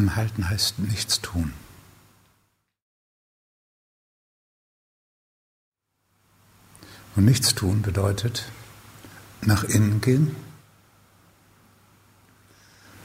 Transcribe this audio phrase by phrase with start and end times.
[0.00, 1.52] Anhalten heißt nichts tun.
[7.16, 8.50] Und nichts tun bedeutet
[9.42, 10.34] nach innen gehen,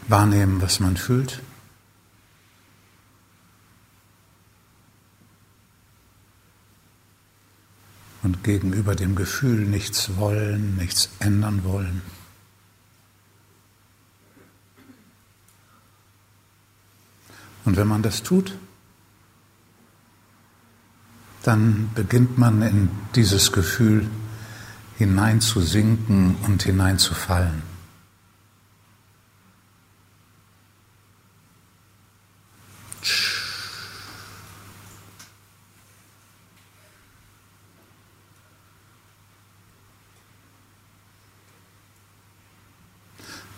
[0.08, 1.42] wahrnehmen, was man fühlt.
[8.24, 12.02] Und gegenüber dem Gefühl nichts wollen, nichts ändern wollen.
[17.66, 18.56] Und wenn man das tut,
[21.44, 24.10] dann beginnt man in dieses Gefühl
[24.98, 27.64] hineinzusinken und hineinzufallen.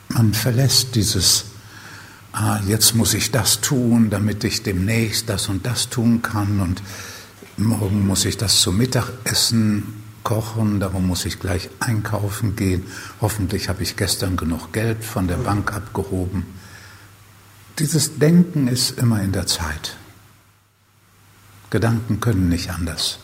[0.10, 1.46] Man verlässt dieses
[2.38, 6.84] ah, jetzt muss ich das tun, damit ich demnächst das und das tun kann und
[7.58, 12.84] morgen muss ich das zum Mittagessen kochen, darum muss ich gleich einkaufen gehen.
[13.22, 16.46] Hoffentlich habe ich gestern genug Geld von der Bank abgehoben.
[17.80, 19.98] Dieses Denken ist immer in der Zeit.
[21.70, 23.20] Gedanken können nicht anders.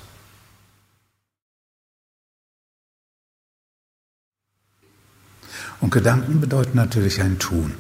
[5.81, 7.73] Und Gedanken bedeuten natürlich ein Tun.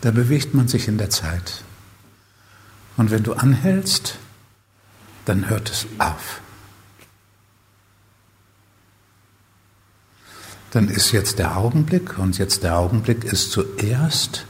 [0.00, 1.62] Da bewegt man sich in der Zeit.
[2.96, 4.18] Und wenn du anhältst,
[5.24, 6.40] dann hört es auf.
[10.70, 14.46] Dann ist jetzt der Augenblick und jetzt der Augenblick ist zuerst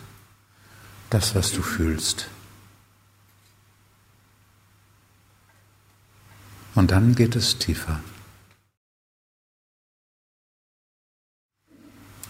[1.08, 2.28] das, was du fühlst.
[6.74, 8.00] Und dann geht es tiefer.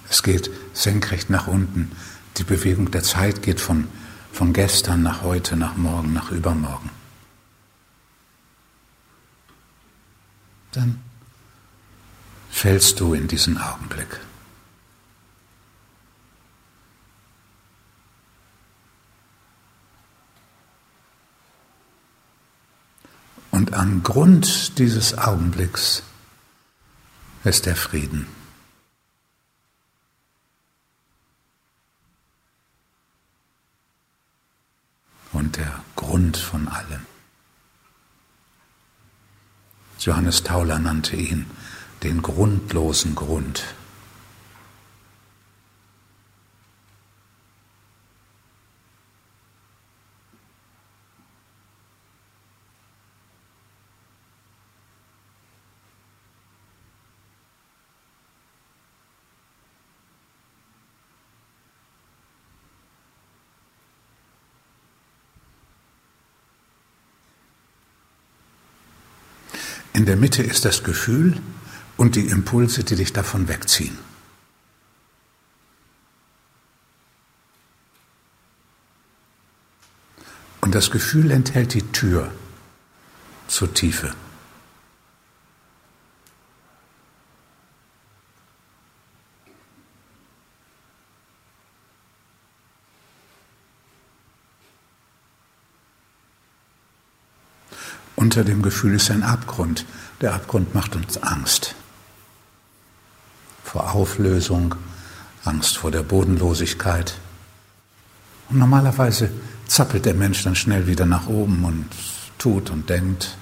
[0.08, 1.92] Es geht senkrecht nach unten.
[2.40, 3.86] Die Bewegung der Zeit geht von,
[4.32, 6.88] von gestern nach heute, nach morgen, nach übermorgen.
[10.72, 11.02] Dann
[12.48, 14.20] fällst du in diesen Augenblick.
[23.50, 26.02] Und am Grund dieses Augenblicks
[27.44, 28.39] ist der Frieden.
[35.40, 37.06] Und der Grund von allem.
[39.98, 41.46] Johannes Tauler nannte ihn
[42.02, 43.64] den grundlosen Grund.
[69.92, 71.40] In der Mitte ist das Gefühl
[71.96, 73.98] und die Impulse, die dich davon wegziehen.
[80.60, 82.30] Und das Gefühl enthält die Tür
[83.48, 84.14] zur Tiefe.
[98.20, 99.86] Unter dem Gefühl ist ein Abgrund.
[100.20, 101.74] Der Abgrund macht uns Angst.
[103.64, 104.74] Vor Auflösung,
[105.42, 107.18] Angst vor der Bodenlosigkeit.
[108.50, 109.30] Und normalerweise
[109.66, 111.86] zappelt der Mensch dann schnell wieder nach oben und
[112.36, 113.38] tut und denkt.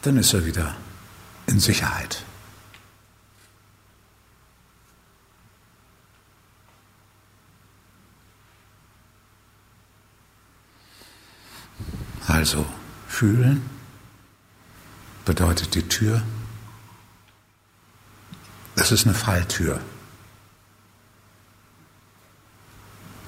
[0.00, 0.74] Dann ist er wieder
[1.46, 2.24] in Sicherheit.
[12.26, 12.64] Also
[13.06, 13.79] fühlen
[15.24, 16.22] bedeutet die Tür.
[18.76, 19.80] Es ist eine Falltür.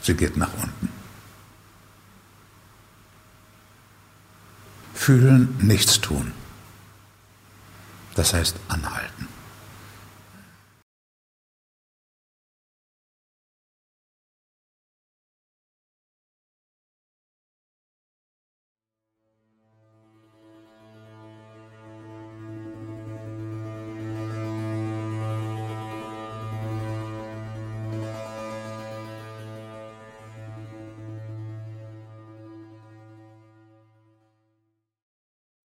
[0.02, 0.88] Sie geht nach unten.
[4.94, 6.32] Fühlen, nichts tun.
[8.14, 9.28] Das heißt anhalten.